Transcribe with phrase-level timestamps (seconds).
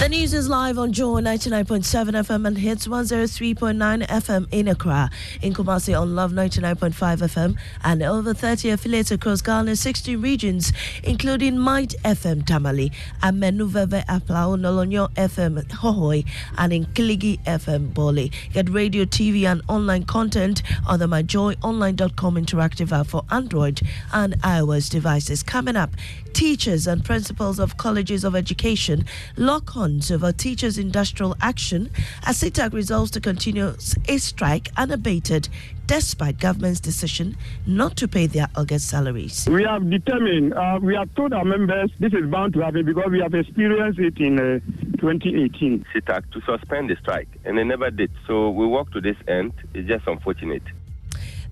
[0.00, 5.10] The news is live on Joy 99.7 FM and hits 103.9 FM in Accra,
[5.42, 10.72] in Kumasi on Love 99.5 FM, and over 30 affiliates across Ghana's 16 regions,
[11.04, 12.90] including Might FM Tamale,
[13.22, 16.24] and Menuveve Aplao Nolonyo FM Hohoe,
[16.56, 18.32] and in Kiligi FM Boli.
[18.54, 23.82] Get radio, TV, and online content on the myjoyonline.com interactive app for Android
[24.14, 25.42] and iOS devices.
[25.42, 25.90] Coming up,
[26.32, 29.04] teachers and principals of colleges of education
[29.36, 31.90] lock horns over teachers' industrial action
[32.24, 33.74] as CETAG resolves to continue
[34.08, 35.48] a strike unabated
[35.86, 39.48] despite government's decision not to pay their August salaries.
[39.50, 43.10] We have determined, uh, we have told our members this is bound to happen because
[43.10, 44.60] we have experienced it in uh,
[45.00, 45.84] 2018.
[45.92, 48.10] CETAG to suspend the strike, and they never did.
[48.28, 49.52] So we walk to this end.
[49.74, 50.62] It's just unfortunate.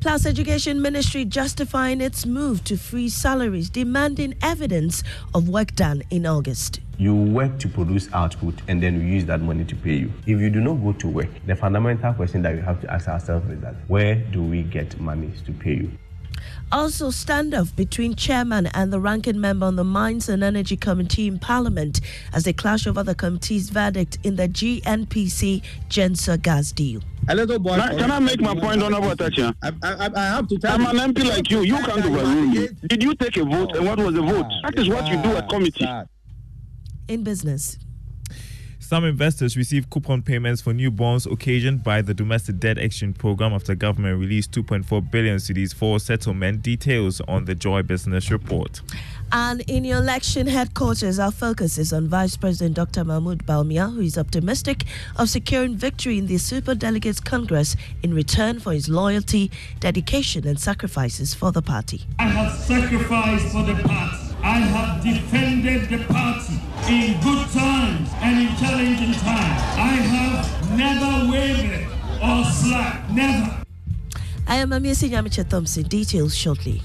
[0.00, 5.02] Plus, Education Ministry justifying its move to freeze salaries, demanding evidence
[5.34, 6.78] of work done in August.
[6.98, 10.12] You work to produce output and then we use that money to pay you.
[10.24, 13.08] If you do not go to work, the fundamental question that we have to ask
[13.08, 15.90] ourselves is that where do we get money to pay you?
[16.70, 21.40] Also, standoff between chairman and the ranking member on the Mines and Energy Committee in
[21.40, 22.00] Parliament
[22.32, 27.02] as they clash over the committee's verdict in the GNPC Genser gas deal.
[27.28, 27.76] A little boy.
[27.76, 29.54] Can, can I make my point, Honorable Tacha?
[29.62, 31.60] I, I, I have to tell I'm an MP like you.
[31.60, 32.68] You can't overrule me.
[32.86, 34.46] Did you take a vote, and what was the vote?
[34.62, 35.86] That is what you do at committee.
[37.08, 37.78] In business.
[38.88, 43.52] Some investors received coupon payments for new bonds occasioned by the domestic debt exchange program
[43.52, 46.62] after government released 2.4 billion cedis for settlement.
[46.62, 48.80] Details on the Joy Business Report.
[49.30, 53.04] And in your election headquarters, our focus is on Vice President Dr.
[53.04, 54.84] Mahmoud Bawumia, who is optimistic
[55.16, 59.50] of securing victory in the Super Delegates Congress in return for his loyalty,
[59.80, 62.02] dedication, and sacrifices for the party.
[62.18, 64.34] I have sacrificed for the party.
[64.42, 66.54] I have defended the party
[66.88, 69.62] in good times and in challenging times.
[69.76, 71.86] I have never wavered
[72.22, 73.62] or slacked, never.
[74.46, 75.82] I am Amisi Nyamicha Thompson.
[75.82, 76.80] Details shortly.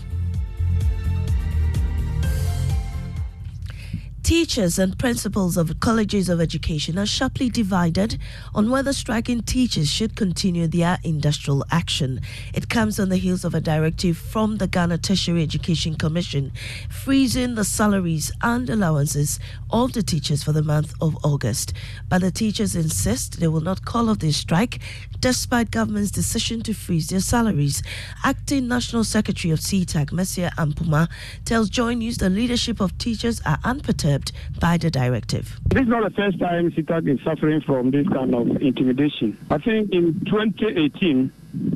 [4.24, 8.18] Teachers and principals of colleges of education are sharply divided
[8.56, 12.22] on whether striking teachers should continue their industrial action.
[12.54, 16.54] It comes on the heels of a directive from the Ghana Tertiary Education Commission
[16.90, 21.74] freezing the salaries and allowances of the teachers for the month of August.
[22.08, 24.80] But the teachers insist they will not call off their strike
[25.20, 27.84] despite government's decision to freeze their salaries.
[28.24, 31.10] Acting National Secretary of CETAG, Messiah Ampuma,
[31.44, 34.14] tells Joy News the leadership of teachers are unperturbed
[34.60, 35.60] by the directive.
[35.68, 39.38] This is not the first time CETAG is suffering from this kind of intimidation.
[39.50, 41.32] I think in 2018,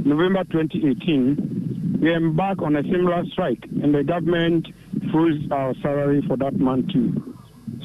[0.06, 4.68] November 2018, we embarked on a similar strike, and the government
[5.12, 7.36] froze our salary for that month too.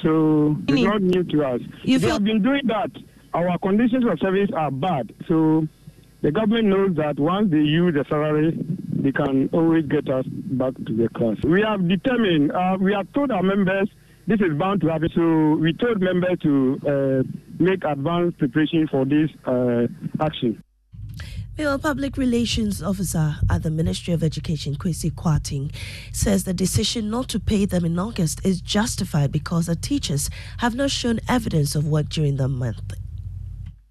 [0.02, 1.60] So it's not new to us.
[1.84, 2.90] You they have been doing that.
[3.34, 5.14] Our conditions of service are bad.
[5.28, 5.66] So
[6.22, 8.58] the government knows that once they use the salary,
[9.02, 11.36] they can always get us back to the class.
[11.42, 13.88] We have determined, uh, we have told our members
[14.26, 15.08] this is bound to happen.
[15.14, 17.22] So we told members to uh,
[17.58, 19.86] make advanced preparation for this uh,
[20.20, 20.62] action.
[21.58, 25.70] Meanwhile, Public Relations Officer at the Ministry of Education, Kwesi Kwarteng,
[26.10, 30.74] says the decision not to pay them in August is justified because the teachers have
[30.74, 32.94] not shown evidence of work during the month.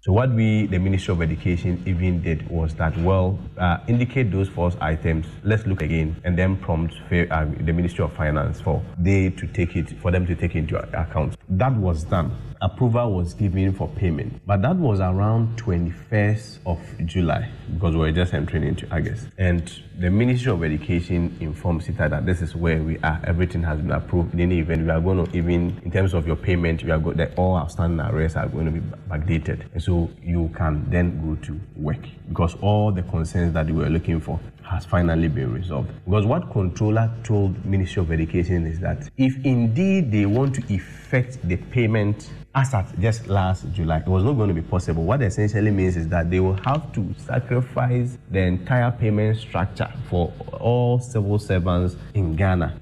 [0.04, 4.48] So what we, the Ministry of Education, even did was that, well, uh, indicate those
[4.48, 5.26] false items.
[5.44, 9.76] Let's look again, and then prompt uh, the Ministry of Finance for they to take
[9.76, 11.36] it, for them to take into account.
[11.48, 12.36] That was done.
[12.60, 18.12] Approval was given for payment, but that was around 21st of July because we were
[18.12, 19.28] just entering into August.
[19.38, 23.20] And the Ministry of Education informed CETAG that this is where we are.
[23.24, 24.32] Everything has been approved.
[24.32, 26.98] In any event, we are going to even in terms of your payment, we are
[26.98, 28.80] going that all outstanding arrests are going to be
[29.10, 33.74] backdated, and so you can then go to work because all the concerns that you
[33.74, 35.90] were looking for has finally been resolved.
[36.04, 41.46] Because what controller told Ministry of Education is that if indeed they want to effect
[41.46, 45.04] the payment as at just last July, it was not going to be possible.
[45.04, 50.32] What essentially means is that they will have to sacrifice the entire payment structure for
[50.52, 52.80] all civil servants in Ghana.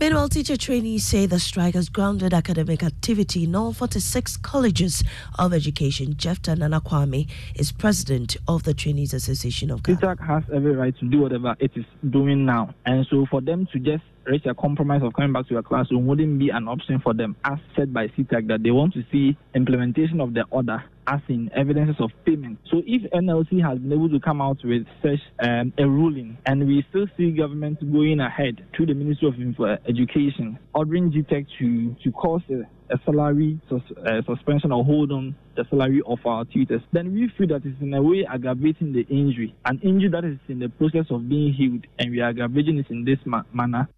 [0.00, 5.04] Meanwhile, teacher trainees say the strike has grounded academic activity in all 46 colleges
[5.38, 6.14] of education.
[6.14, 9.98] Jefta Nanakwame is president of the Trainees Association of Ghana.
[9.98, 12.74] CETAG has every right to do whatever it is doing now.
[12.86, 16.06] And so for them to just reach a compromise of coming back to a classroom
[16.06, 19.36] wouldn't be an option for them, as said by CETAG, that they want to see
[19.54, 22.58] implementation of the order as in evidences of payment.
[22.70, 26.66] So if NLC has been able to come out with such um, a ruling, and
[26.66, 31.96] we still see government going ahead through the Ministry of uh, Education, ordering GTEC to,
[32.04, 36.44] to cause a, a salary sus, uh, suspension or hold on the salary of our
[36.44, 40.24] tutors, then we feel that it's in a way aggravating the injury, an injury that
[40.24, 43.42] is in the process of being healed, and we are aggravating it in this ma-
[43.52, 43.88] manner.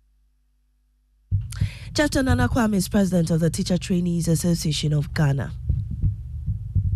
[1.92, 5.52] Jefta Nanakwame is president of the Teacher Trainees Association of Ghana.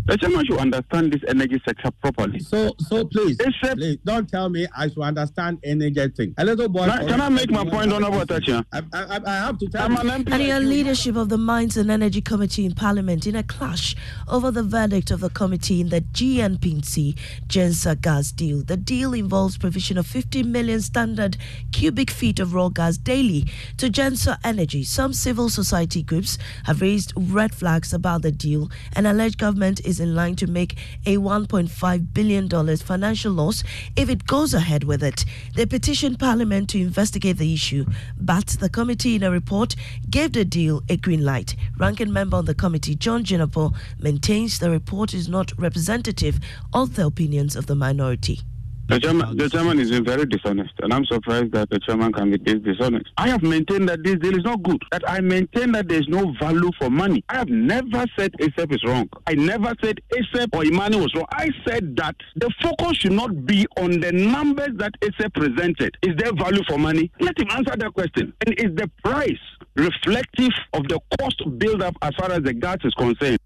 [0.07, 2.39] The chairman should understand this energy sector properly.
[2.39, 6.33] So, so please, please don't tell me I should understand energy thing.
[6.39, 6.87] A little boy.
[6.87, 8.65] Can, can I make my point, Honorable Tachian?
[8.73, 9.99] I, I, I have to tell you.
[10.09, 13.97] And your leadership of the Mines and Energy Committee in Parliament in a clash
[14.29, 17.19] over the verdict of the committee in the GNPC
[17.49, 18.63] Genser gas deal.
[18.63, 21.37] The deal involves provision of 50 million standard
[21.73, 23.49] cubic feet of raw gas daily
[23.79, 24.85] to Genser Energy.
[24.85, 29.96] Some civil society groups have raised red flags about the deal and alleged government is
[29.97, 30.77] is in line to make
[31.07, 33.63] a $1.5 billion financial loss
[33.97, 35.25] if it goes ahead with it.
[35.55, 37.87] They petitioned Parliament to investigate the issue,
[38.21, 39.75] but the committee, in a report,
[40.11, 41.57] gave the deal a green light.
[41.79, 46.39] Ranking member on the committee, John Jinapor, maintains the report is not representative
[46.73, 48.41] of the opinions of the minority.
[48.89, 52.37] The chairman, the chairman is very dishonest, and I'm surprised that the chairman can be
[52.37, 53.07] this dishonest.
[53.19, 54.81] I have maintained that this deal is not good.
[54.93, 57.25] That I maintain that there is no value for money.
[57.29, 59.09] I have never said ACEP is wrong.
[59.27, 61.27] I never said ACEP or Imani was wrong.
[61.33, 65.97] I said that the focus should not be on the numbers that ACEP presented.
[66.03, 67.11] Is there value for money?
[67.19, 68.33] Let him answer that question.
[68.47, 69.33] And is the price
[69.75, 73.39] reflective of the cost build up as far as the gas is concerned?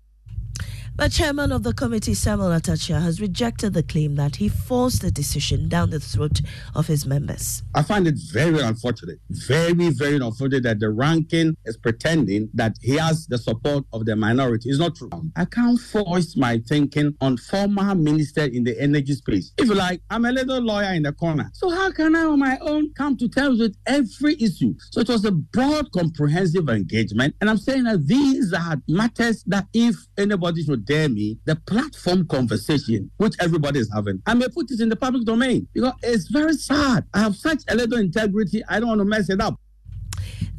[0.97, 5.01] The chairman of the committee, Samuel Atta Akyea, has rejected the claim that he forced
[5.01, 6.43] the decision down the throat
[6.75, 7.63] of his members.
[7.75, 12.97] I find it very unfortunate, very, very unfortunate that the ranking is pretending that he
[12.97, 14.69] has the support of the minority.
[14.69, 15.09] It's not true.
[15.37, 19.53] I can't force my thinking on former minister in the energy space.
[19.57, 21.51] If you like, I'm a little lawyer in the corner.
[21.55, 24.75] So how can I on my own come to terms with every issue?
[24.91, 27.37] So it was a broad, comprehensive engagement.
[27.41, 32.27] And I'm saying that these are matters that if anybody should dare me the platform
[32.27, 34.21] conversation which everybody is having.
[34.27, 37.05] I may put it in the public domain because it's very sad.
[37.15, 38.63] I have such a little integrity.
[38.69, 39.61] I don't want to mess it up.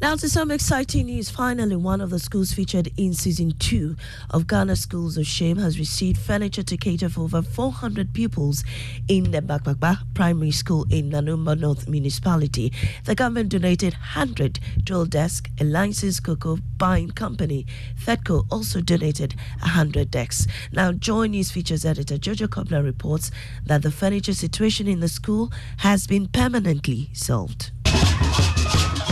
[0.00, 1.30] Now to some exciting news.
[1.30, 3.96] Finally, one of the schools featured in season two
[4.30, 8.64] of Ghana Schools of Shame has received furniture to cater for over 400 pupils
[9.08, 12.72] in the Bakbakba Primary School in Nanumba North Municipality.
[13.04, 15.50] The government donated 100 drill desks.
[15.60, 20.46] Alliances Cocoa Buying Company, FEDCO, also donated 100 desks.
[20.72, 23.30] Now, Joy News features editor Jojo Kobler reports
[23.64, 27.70] that the furniture situation in the school has been permanently solved.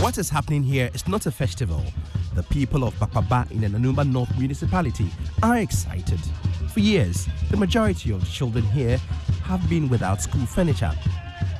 [0.01, 1.85] What is happening here is not a festival.
[2.33, 5.05] The people of Bakbakba in the Nanumba North Municipality
[5.43, 6.19] are excited.
[6.73, 8.97] For years, the majority of the children here
[9.43, 10.91] have been without school furniture.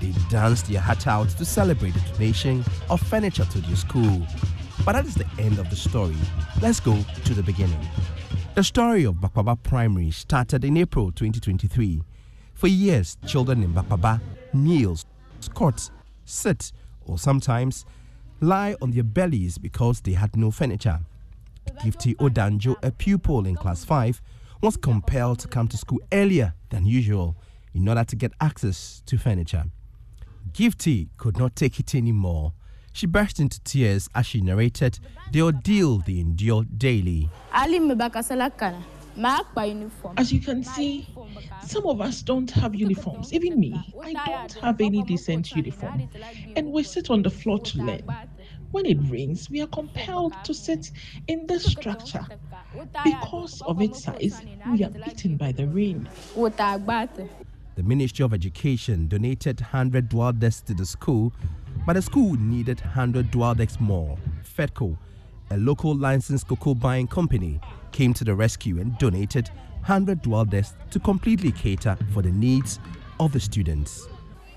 [0.01, 4.25] They danced their heart out to celebrate the donation of furniture to their school.
[4.83, 6.17] But that is the end of the story.
[6.63, 7.87] Let's go to the beginning.
[8.55, 12.01] The story of Bakbakba Primary started in April 2023.
[12.55, 14.19] For years, children in Bakbakba
[14.51, 14.97] kneel,
[15.41, 15.91] squat,
[16.25, 16.71] sit,
[17.05, 17.85] or sometimes
[18.41, 20.99] lie on their bellies because they had no furniture.
[21.83, 24.21] Gifty Odanjo, a pupil in class 5,
[24.61, 27.35] was compelled to come to school earlier than usual
[27.73, 29.63] in order to get access to furniture.
[30.53, 32.53] Gifty could not take it anymore.
[32.93, 34.99] She burst into tears as she narrated
[35.31, 37.29] the ordeal they endured daily.
[40.17, 41.07] As you can see,
[41.65, 43.33] some of us don't have uniforms.
[43.33, 46.09] Even me, I don't have any decent uniform.
[46.55, 48.03] And we sit on the floor to learn.
[48.71, 50.91] When it rains, we are compelled to sit
[51.27, 52.25] in this structure.
[53.03, 54.41] Because of its size,
[54.71, 56.07] we are beaten by the rain.
[57.75, 61.33] The Ministry of Education donated 100 dual desks to the school,
[61.85, 64.17] but the school needed 100 dual desks more.
[64.43, 64.97] FEDCO,
[65.51, 67.59] a local licensed cocoa buying company,
[67.91, 72.79] came to the rescue and donated 100 dual desks to completely cater for the needs
[73.19, 74.07] of the students.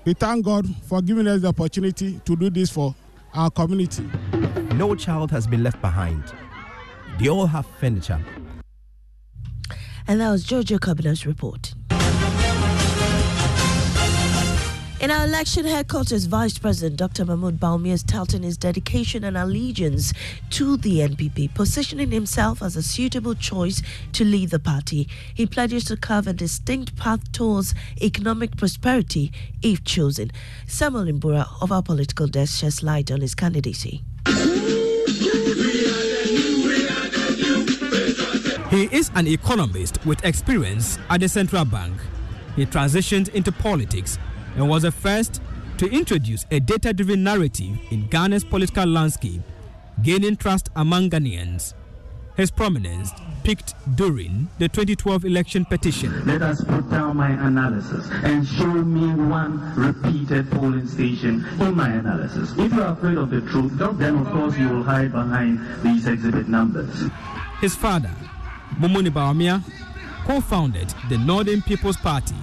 [0.05, 2.95] We thank God for giving us the opportunity to do this for
[3.33, 4.09] our community.
[4.75, 6.23] No child has been left behind.
[7.19, 8.23] They all have furniture.
[10.07, 11.73] And that was Jojo Cabinet's report.
[15.05, 17.25] In our election headquarters, Vice President Dr.
[17.25, 20.13] Mahmoud Bawumia is touting his dedication and allegiance
[20.49, 23.83] to the NPP, positioning himself as a suitable choice
[24.13, 25.07] to lead the party.
[25.35, 29.31] He pledges to carve a distinct path towards economic prosperity
[29.61, 30.31] if chosen.
[30.65, 34.01] Samuel Imbura of our political desk sheds light on his candidacy.
[38.71, 41.93] He is an economist with experience at the central bank.
[42.55, 44.17] He transitioned into politics
[44.55, 45.41] and was the first
[45.77, 49.41] to introduce a data driven narrative in Ghana's political landscape,
[50.01, 51.73] gaining trust among Ghanaians.
[52.37, 53.11] His prominence
[53.43, 56.25] peaked during the 2012 election petition.
[56.25, 61.89] Let us put down my analysis and show me one repeated polling station in my
[61.89, 62.51] analysis.
[62.57, 66.07] If you are afraid of the truth, then of course you will hide behind these
[66.07, 67.09] exhibit numbers.
[67.61, 68.11] His father,
[68.79, 69.61] Mumuni Bawumia,
[70.25, 72.35] co founded the Northern People's Party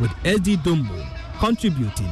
[0.00, 2.10] with SD Dombo contributing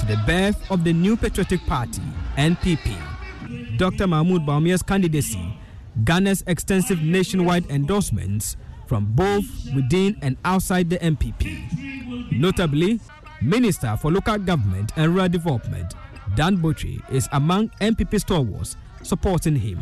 [0.00, 2.02] to the birth of the new patriotic party,
[2.36, 3.76] NPP.
[3.78, 4.08] Dr.
[4.08, 5.56] Mahmoud Bawumia's candidacy
[6.02, 8.56] garners extensive nationwide endorsements
[8.88, 12.32] from both within and outside the NPP.
[12.32, 12.98] Notably,
[13.40, 15.94] Minister for Local Government and Rural Development,
[16.34, 19.78] Dan Botwe, is among NPP stalwarts supporting him.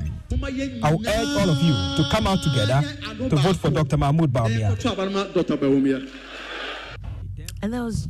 [0.83, 2.83] I will urge all of you to come out together
[3.31, 3.97] to vote for Dr.
[3.97, 4.77] Mahmoud Bawumia.
[7.63, 8.09] And that was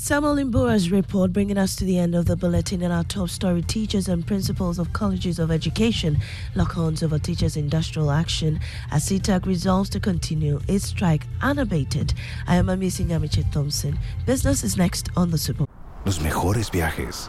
[0.00, 3.62] Samuel Imbura's report bringing us to the end of the bulletin and our top story.
[3.62, 6.18] Teachers and principals of colleges of education
[6.54, 8.60] lock horns over teachers' industrial action
[8.92, 12.14] as CETAG resolves to continue its strike unabated.
[12.46, 13.98] I am Amisi Nyamiche Thompson.
[14.24, 15.66] Business is next on the Super.
[16.06, 17.28] Los mejores viajes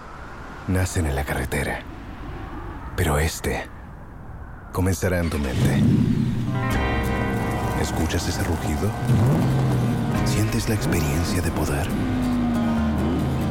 [0.68, 1.82] nacen en la carretera,
[2.96, 3.68] pero este
[4.74, 5.84] comenzará en tu mente.
[7.82, 8.92] ¿Escuchas ese rugido?
[10.26, 11.88] ¿Sientes la experiencia de poder?